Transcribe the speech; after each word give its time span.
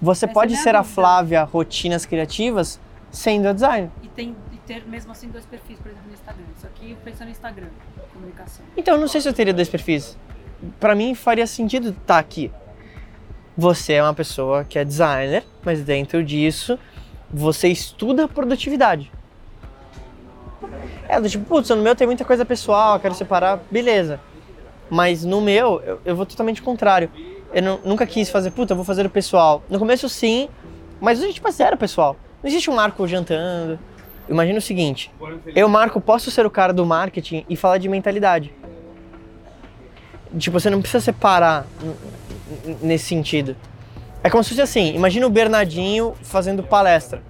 Você 0.00 0.24
Essa 0.24 0.34
pode 0.34 0.54
é 0.54 0.56
ser 0.56 0.74
a 0.74 0.80
dúvida. 0.80 0.94
Flávia 0.94 1.42
Rotinas 1.44 2.06
Criativas 2.06 2.80
sendo 3.10 3.48
a 3.48 3.52
designer. 3.52 3.90
E, 4.02 4.08
tem, 4.08 4.36
e 4.52 4.56
ter 4.58 4.86
mesmo 4.86 5.12
assim 5.12 5.28
dois 5.28 5.44
perfis, 5.44 5.76
por 5.78 5.88
exemplo, 5.90 6.08
no 6.08 6.14
Instagram. 6.14 6.44
Isso 6.56 6.66
aqui 6.66 6.96
pensando 7.04 7.26
no 7.26 7.32
Instagram, 7.32 7.66
comunicação. 8.12 8.64
Então, 8.76 8.94
eu 8.94 9.00
não 9.00 9.08
sei 9.08 9.20
se 9.20 9.28
eu 9.28 9.32
teria 9.32 9.52
dois 9.52 9.68
perfis. 9.68 10.16
Pra 10.78 10.94
mim, 10.94 11.14
faria 11.14 11.46
sentido 11.46 11.90
estar 11.90 12.18
aqui. 12.18 12.50
Você 13.56 13.94
é 13.94 14.02
uma 14.02 14.14
pessoa 14.14 14.64
que 14.64 14.78
é 14.78 14.84
designer, 14.84 15.44
mas 15.62 15.82
dentro 15.82 16.24
disso, 16.24 16.78
você 17.30 17.68
estuda 17.68 18.26
produtividade. 18.26 19.12
É, 21.08 21.20
do 21.20 21.28
tipo, 21.28 21.44
putz, 21.44 21.68
no 21.70 21.76
meu 21.82 21.94
tem 21.96 22.06
muita 22.06 22.24
coisa 22.24 22.44
pessoal, 22.44 23.00
quero 23.00 23.14
separar, 23.14 23.60
beleza. 23.70 24.20
Mas 24.88 25.24
no 25.24 25.40
meu, 25.40 25.80
eu, 25.82 26.00
eu 26.04 26.16
vou 26.16 26.24
totalmente 26.24 26.62
contrário. 26.62 27.10
Eu 27.52 27.62
nu- 27.62 27.80
nunca 27.84 28.06
quis 28.06 28.30
fazer, 28.30 28.50
puta, 28.50 28.72
eu 28.72 28.76
vou 28.76 28.84
fazer 28.84 29.04
o 29.04 29.10
pessoal. 29.10 29.62
No 29.68 29.78
começo, 29.78 30.08
sim, 30.08 30.48
mas 31.00 31.20
hoje, 31.20 31.34
tipo, 31.34 31.48
é 31.48 31.50
zero 31.50 31.76
pessoal. 31.76 32.16
Não 32.42 32.48
existe 32.48 32.70
um 32.70 32.74
Marco 32.74 33.06
jantando. 33.06 33.78
Imagina 34.28 34.58
o 34.58 34.62
seguinte, 34.62 35.10
eu, 35.56 35.68
Marco, 35.68 36.00
posso 36.00 36.30
ser 36.30 36.46
o 36.46 36.50
cara 36.50 36.72
do 36.72 36.86
marketing 36.86 37.44
e 37.48 37.56
falar 37.56 37.78
de 37.78 37.88
mentalidade. 37.88 38.52
Tipo, 40.38 40.60
você 40.60 40.70
não 40.70 40.80
precisa 40.80 41.00
separar 41.00 41.66
nesse 42.80 43.06
sentido. 43.06 43.56
É 44.22 44.30
como 44.30 44.44
se 44.44 44.50
fosse 44.50 44.60
assim, 44.62 44.94
imagina 44.94 45.26
o 45.26 45.30
Bernardinho 45.30 46.14
fazendo 46.22 46.62
palestra. 46.62 47.22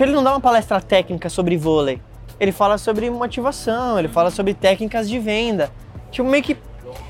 Ele 0.00 0.10
não 0.10 0.24
dar 0.24 0.32
uma 0.32 0.40
palestra 0.40 0.80
técnica 0.80 1.28
sobre 1.28 1.56
vôlei. 1.56 2.00
Ele 2.40 2.50
fala 2.50 2.76
sobre 2.76 3.08
motivação, 3.08 3.98
ele 4.00 4.08
fala 4.08 4.30
sobre 4.30 4.52
técnicas 4.54 5.08
de 5.08 5.18
venda. 5.20 5.70
Tipo, 6.10 6.28
meio 6.28 6.42
que. 6.42 6.56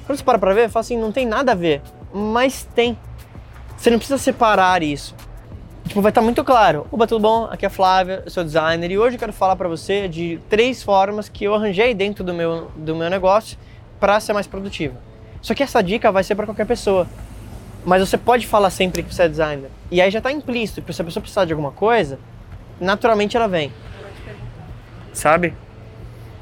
Quando 0.07 0.19
você 0.19 0.25
para 0.25 0.39
pra 0.39 0.55
ver, 0.55 0.69
fala 0.69 0.81
assim, 0.81 0.97
não 0.97 1.13
tem 1.13 1.27
nada 1.27 1.53
a 1.53 1.55
ver. 1.55 1.83
Mas 2.13 2.69
tem. 2.75 2.97
Você 3.77 3.91
não 3.91 3.99
precisa 3.99 4.19
separar 4.19 4.83
isso. 4.83 5.15
Tipo, 5.87 6.01
vai 6.01 6.11
estar 6.11 6.21
muito 6.21 6.45
claro. 6.45 6.87
Opa, 6.91 7.07
tudo 7.07 7.21
bom? 7.21 7.49
Aqui 7.51 7.65
é 7.65 7.69
a 7.69 7.71
Flávia, 7.71 8.23
eu 8.25 8.31
sou 8.31 8.45
designer 8.45 8.91
e 8.91 8.99
hoje 8.99 9.17
eu 9.17 9.19
quero 9.21 9.33
falar 9.33 9.57
pra 9.57 9.69
você 9.69 10.09
de 10.09 10.41
três 10.49 10.83
formas 10.83 11.29
que 11.29 11.45
eu 11.45 11.55
arranjei 11.55 11.93
dentro 11.93 12.23
do 12.23 12.33
meu, 12.33 12.71
do 12.77 12.95
meu 12.95 13.11
negócio 13.11 13.59
para 13.99 14.19
ser 14.21 14.33
mais 14.33 14.47
produtivo. 14.47 14.97
Só 15.41 15.55
que 15.55 15.63
essa 15.63 15.83
dica 15.83 16.13
vai 16.13 16.23
ser 16.23 16.35
para 16.35 16.47
qualquer 16.47 16.67
pessoa. 16.67 17.07
Mas 17.85 18.01
você 18.09 18.17
pode 18.17 18.47
falar 18.47 18.71
sempre 18.71 19.03
que 19.03 19.13
você 19.13 19.25
é 19.25 19.29
designer. 19.29 19.71
E 19.91 20.01
aí 20.01 20.11
já 20.11 20.21
tá 20.21 20.31
implícito. 20.31 20.93
Se 20.93 21.03
a 21.03 21.05
pessoa 21.05 21.21
precisar 21.21 21.45
de 21.45 21.53
alguma 21.53 21.73
coisa, 21.73 22.19
naturalmente 22.81 23.37
ela 23.37 23.49
vem. 23.49 23.73
Sabe? 25.13 25.53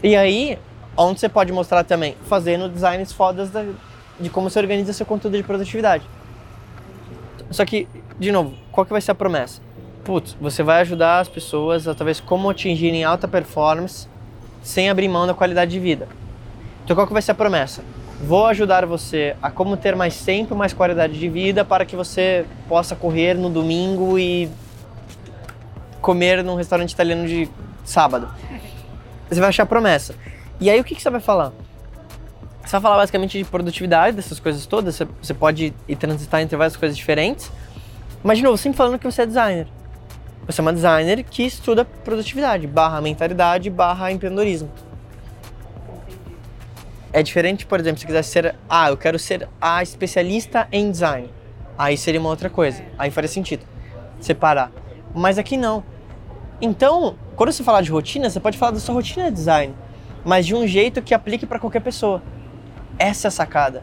E 0.02 0.14
aí, 0.14 0.58
onde 0.96 1.20
você 1.20 1.28
pode 1.28 1.52
mostrar 1.52 1.84
também? 1.84 2.16
Fazendo 2.27 2.69
designs 2.69 3.12
fodas 3.12 3.50
da- 3.50 3.64
de 4.19 4.28
como 4.28 4.50
você 4.50 4.58
organiza 4.58 4.92
seu 4.92 5.06
conteúdo 5.06 5.36
de 5.36 5.42
produtividade. 5.42 6.05
Só 7.50 7.64
que, 7.64 7.88
de 8.19 8.30
novo, 8.30 8.55
qual 8.70 8.84
que 8.84 8.92
vai 8.92 9.00
ser 9.00 9.10
a 9.10 9.14
promessa? 9.14 9.60
Putz, 10.05 10.36
você 10.41 10.62
vai 10.62 10.80
ajudar 10.80 11.20
as 11.20 11.28
pessoas 11.28 11.86
a 11.88 11.94
talvez 11.94 12.20
como 12.20 12.48
atingirem 12.50 13.05
alta 13.05 13.27
performance 13.28 14.08
sem 14.62 14.91
abrir 14.91 15.08
mão 15.08 15.27
da 15.27 15.34
qualidade 15.34 15.70
de 15.70 15.78
vida. 15.80 16.08
Então 16.84 16.94
qual 16.94 17.06
que 17.06 17.12
vai 17.12 17.22
ser 17.22 17.32
a 17.32 17.34
promessa? 17.34 17.82
Vou 18.22 18.47
ajudar 18.47 18.84
você 18.84 19.34
a 19.42 19.50
como 19.50 19.77
ter 19.77 19.97
mais 19.97 20.22
tempo, 20.22 20.54
mais 20.54 20.72
qualidade 20.72 21.19
de 21.19 21.28
vida 21.28 21.64
para 21.64 21.84
que 21.86 21.97
você 21.97 22.44
possa 22.69 22.94
correr 22.94 23.34
no 23.34 23.48
domingo 23.48 24.19
e 24.19 24.50
comer 26.00 26.42
num 26.44 26.54
restaurante 26.54 26.92
italiano 26.92 27.27
de 27.27 27.48
sábado. 27.84 28.28
Você 29.28 29.41
vai 29.41 29.48
achar 29.48 29.66
promessa. 29.66 30.14
E 30.61 30.69
aí 30.69 30.78
o 30.78 30.84
que, 30.84 30.94
que 30.94 31.03
você 31.03 31.08
vai 31.11 31.20
falar? 31.20 31.53
Você 32.62 32.72
vai 32.72 32.80
falar 32.83 32.97
basicamente 32.98 33.39
de 33.39 33.44
produtividade, 33.44 34.16
dessas 34.16 34.39
coisas 34.39 34.66
todas. 34.66 34.94
Você, 34.94 35.08
você 35.20 35.34
pode 35.34 35.75
ir 35.89 35.97
transitar 35.97 36.41
entre 36.41 36.56
várias 36.56 36.77
coisas 36.77 36.97
diferentes. 36.97 37.50
Mas, 38.22 38.39
de 38.39 38.44
novo, 38.44 38.58
sempre 38.58 38.77
falando 38.77 38.98
que 38.98 39.05
você 39.05 39.22
é 39.22 39.27
designer. 39.27 39.66
Você 40.47 40.61
é 40.61 40.62
uma 40.62 40.72
designer 40.72 41.25
que 41.25 41.42
estuda 41.44 41.84
produtividade, 41.84 42.66
barra 42.66 43.00
mentalidade, 43.00 43.70
barra 43.70 44.12
empreendedorismo. 44.12 44.70
É 47.12 47.22
diferente, 47.22 47.66
por 47.66 47.81
exemplo, 47.81 47.99
se 47.99 48.06
quiser 48.06 48.22
ser, 48.22 48.54
ah, 48.69 48.91
eu 48.91 48.97
quero 48.97 49.19
ser 49.19 49.49
a 49.60 49.82
especialista 49.82 50.69
em 50.70 50.91
design. 50.91 51.31
Aí 51.76 51.97
seria 51.97 52.20
uma 52.20 52.28
outra 52.28 52.50
coisa. 52.50 52.84
Aí 52.99 53.10
faria 53.10 53.28
sentido 53.28 53.65
separar. 54.20 54.70
Mas 55.15 55.38
aqui 55.38 55.56
não. 55.56 55.82
Então, 56.60 57.16
quando 57.34 57.50
você 57.50 57.65
falar 57.65 57.81
de 57.81 57.91
rotina, 57.91 58.28
você 58.28 58.38
pode 58.38 58.59
falar 58.59 58.72
da 58.72 58.81
sua 58.81 58.94
rotina 58.94 59.31
de 59.31 59.37
design, 59.37 59.75
mas 60.25 60.47
de 60.47 60.54
um 60.54 60.66
jeito 60.66 61.03
que 61.03 61.14
aplique 61.14 61.47
para 61.47 61.58
qualquer 61.58 61.81
pessoa. 61.81 62.22
Essa 62.98 63.26
é 63.26 63.28
a 63.28 63.32
sacada. 63.32 63.82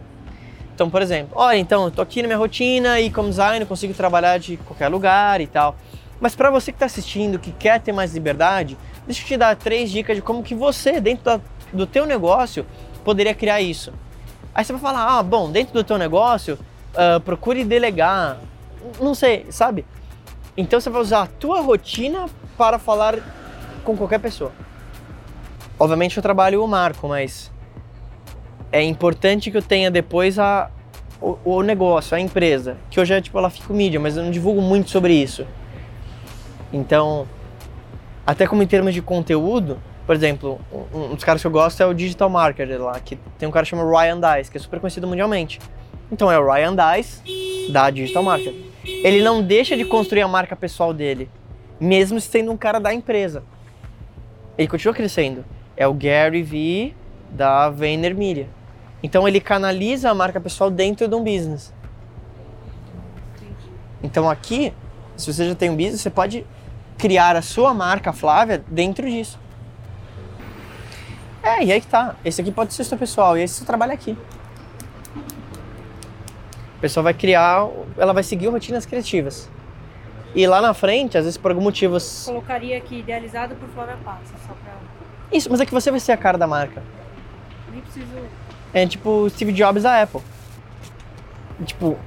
Então, 0.73 0.89
por 0.89 1.01
exemplo, 1.01 1.33
olha, 1.35 1.57
então, 1.57 1.85
eu 1.85 1.91
tô 1.91 2.01
aqui 2.01 2.21
na 2.21 2.27
minha 2.27 2.37
rotina 2.37 2.99
e 2.99 3.09
como 3.09 3.29
designer 3.29 3.65
consigo 3.65 3.93
trabalhar 3.93 4.37
de 4.37 4.57
qualquer 4.57 4.87
lugar 4.89 5.41
e 5.41 5.47
tal. 5.47 5.75
Mas 6.19 6.35
para 6.35 6.51
você 6.51 6.71
que 6.71 6.75
está 6.75 6.85
assistindo, 6.85 7.39
que 7.39 7.51
quer 7.51 7.81
ter 7.81 7.91
mais 7.91 8.13
liberdade, 8.13 8.77
deixa 9.05 9.23
eu 9.23 9.27
te 9.27 9.37
dar 9.37 9.55
três 9.55 9.89
dicas 9.89 10.15
de 10.15 10.21
como 10.21 10.43
que 10.43 10.53
você, 10.53 10.99
dentro 11.01 11.25
da- 11.25 11.39
do 11.73 11.87
teu 11.87 12.05
negócio, 12.05 12.65
poderia 13.03 13.33
criar 13.33 13.59
isso. 13.61 13.91
Aí 14.53 14.63
você 14.63 14.71
vai 14.73 14.81
falar, 14.81 15.17
ah, 15.17 15.23
bom, 15.23 15.51
dentro 15.51 15.73
do 15.73 15.83
teu 15.83 15.97
negócio, 15.97 16.59
ah, 16.95 17.19
procure 17.19 17.63
delegar. 17.63 18.37
Não 18.99 19.15
sei, 19.15 19.45
sabe? 19.49 19.85
Então 20.55 20.79
você 20.79 20.89
vai 20.89 21.01
usar 21.01 21.23
a 21.23 21.27
tua 21.27 21.61
rotina 21.61 22.25
para 22.57 22.79
falar 22.79 23.15
com 23.83 23.95
qualquer 23.95 24.19
pessoa. 24.19 24.51
Obviamente 25.79 26.17
eu 26.17 26.23
trabalho 26.23 26.63
o 26.63 26.67
marco, 26.67 27.07
mas 27.07 27.51
é 28.71 28.81
importante 28.81 29.51
que 29.51 29.57
eu 29.57 29.61
tenha 29.61 29.91
depois 29.91 30.39
a, 30.39 30.71
o, 31.21 31.37
o 31.45 31.61
negócio, 31.61 32.15
a 32.15 32.19
empresa, 32.19 32.77
que 32.89 32.99
hoje 32.99 33.13
é 33.13 33.21
tipo, 33.21 33.37
ela 33.37 33.49
fica 33.49 33.73
mídia, 33.73 33.99
mas 33.99 34.17
eu 34.17 34.23
não 34.23 34.31
divulgo 34.31 34.61
muito 34.61 34.89
sobre 34.89 35.13
isso. 35.13 35.45
Então, 36.73 37.27
até 38.25 38.47
como 38.47 38.63
em 38.63 38.67
termos 38.67 38.93
de 38.93 39.01
conteúdo, 39.01 39.79
por 40.05 40.15
exemplo, 40.15 40.59
um, 40.71 41.11
um 41.11 41.15
dos 41.15 41.23
caras 41.23 41.41
que 41.41 41.47
eu 41.47 41.51
gosto 41.51 41.81
é 41.81 41.85
o 41.85 41.93
Digital 41.93 42.29
Marketer 42.29 42.81
lá, 42.81 42.99
que 42.99 43.17
tem 43.37 43.47
um 43.47 43.51
cara 43.51 43.65
chamado 43.65 43.89
Ryan 43.89 44.19
Dice, 44.19 44.49
que 44.49 44.57
é 44.57 44.59
super 44.59 44.79
conhecido 44.79 45.07
mundialmente. 45.07 45.59
Então 46.11 46.31
é 46.31 46.39
o 46.39 46.51
Ryan 46.51 46.75
Dice 46.75 47.21
da 47.71 47.89
Digital 47.89 48.23
Marketer. 48.23 48.55
Ele 48.83 49.21
não 49.21 49.43
deixa 49.43 49.77
de 49.77 49.85
construir 49.85 50.21
a 50.21 50.27
marca 50.27 50.55
pessoal 50.55 50.93
dele, 50.93 51.29
mesmo 51.79 52.19
sendo 52.19 52.51
um 52.51 52.57
cara 52.57 52.79
da 52.79 52.93
empresa. 52.93 53.43
Ele 54.57 54.67
continua 54.67 54.93
crescendo. 54.93 55.45
É 55.77 55.87
o 55.87 55.93
Gary 55.93 56.43
Vee 56.43 56.95
da 57.29 57.69
VaynerMedia. 57.69 58.49
Então 59.01 59.27
ele 59.27 59.39
canaliza 59.39 60.09
a 60.09 60.13
marca 60.13 60.41
pessoal 60.41 60.69
dentro 60.69 61.07
de 61.07 61.15
um 61.15 61.23
business. 61.23 61.71
Então 64.01 64.29
aqui, 64.29 64.73
se 65.15 65.31
você 65.31 65.47
já 65.47 65.55
tem 65.55 65.69
um 65.69 65.75
business, 65.75 66.01
você 66.01 66.09
pode 66.09 66.45
criar 66.97 67.35
a 67.35 67.41
sua 67.41 67.73
marca 67.73 68.11
Flávia 68.11 68.63
dentro 68.67 69.09
disso. 69.09 69.39
É, 71.43 71.63
e 71.63 71.71
aí 71.71 71.79
que 71.79 71.87
tá. 71.87 72.15
Esse 72.25 72.41
aqui 72.41 72.51
pode 72.51 72.73
ser 72.73 72.83
seu 72.83 72.97
pessoal, 72.97 73.37
e 73.37 73.43
esse 73.43 73.55
você 73.55 73.65
trabalha 73.65 73.93
aqui. 73.93 74.17
A 76.77 76.81
pessoa 76.81 77.03
vai 77.03 77.13
criar, 77.13 77.67
ela 77.97 78.13
vai 78.13 78.23
seguir 78.23 78.47
rotinas 78.47 78.85
criativas. 78.85 79.49
E 80.35 80.45
lá 80.45 80.61
na 80.61 80.73
frente, 80.73 81.17
às 81.17 81.23
vezes 81.23 81.37
por 81.37 81.51
algum 81.51 81.63
motivo. 81.63 81.97
Colocaria 82.25 82.77
aqui 82.77 82.99
idealizado 82.99 83.55
por 83.55 83.69
Flávia 83.69 83.97
Passa, 84.03 84.33
só 84.45 84.53
pra. 84.63 84.73
Isso, 85.31 85.49
mas 85.49 85.59
é 85.59 85.65
que 85.65 85.73
você 85.73 85.91
vai 85.91 85.99
ser 85.99 86.11
a 86.11 86.17
cara 86.17 86.37
da 86.37 86.47
marca. 86.47 86.81
Nem 87.71 87.81
preciso. 87.81 88.07
É 88.73 88.85
tipo 88.85 89.29
Steve 89.29 89.51
Jobs 89.51 89.83
da 89.83 90.01
Apple. 90.01 90.21
Tipo, 91.65 91.97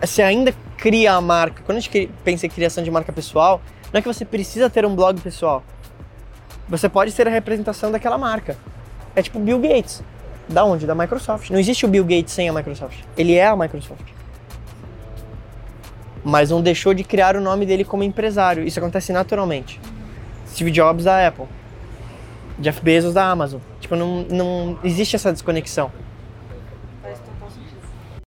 você 0.00 0.22
ainda 0.22 0.54
cria 0.76 1.12
a 1.12 1.20
marca. 1.20 1.62
Quando 1.64 1.78
a 1.78 1.80
gente 1.80 2.10
pensa 2.24 2.46
em 2.46 2.50
criação 2.50 2.82
de 2.82 2.90
marca 2.90 3.12
pessoal, 3.12 3.60
não 3.92 3.98
é 3.98 4.02
que 4.02 4.08
você 4.08 4.24
precisa 4.24 4.68
ter 4.68 4.84
um 4.84 4.94
blog 4.94 5.20
pessoal. 5.20 5.62
Você 6.68 6.88
pode 6.88 7.12
ser 7.12 7.26
a 7.26 7.30
representação 7.30 7.90
daquela 7.90 8.16
marca. 8.16 8.56
É 9.14 9.22
tipo 9.22 9.38
Bill 9.38 9.58
Gates. 9.58 10.02
Da 10.48 10.64
onde? 10.64 10.86
Da 10.86 10.94
Microsoft. 10.94 11.50
Não 11.50 11.58
existe 11.58 11.84
o 11.84 11.88
Bill 11.88 12.04
Gates 12.04 12.32
sem 12.32 12.48
a 12.48 12.52
Microsoft. 12.52 12.98
Ele 13.16 13.34
é 13.34 13.46
a 13.46 13.56
Microsoft. 13.56 14.06
Mas 16.24 16.50
não 16.50 16.60
deixou 16.60 16.92
de 16.92 17.04
criar 17.04 17.36
o 17.36 17.40
nome 17.40 17.64
dele 17.64 17.84
como 17.84 18.02
empresário. 18.02 18.64
Isso 18.64 18.78
acontece 18.78 19.12
naturalmente. 19.12 19.80
Steve 20.48 20.70
Jobs 20.70 21.04
da 21.04 21.26
Apple. 21.26 21.46
Jeff 22.60 22.80
Bezos 22.82 23.14
da 23.14 23.24
Amazon. 23.30 23.60
Tipo, 23.80 23.96
não, 23.96 24.22
não 24.30 24.78
existe 24.84 25.16
essa 25.16 25.32
desconexão. 25.32 25.90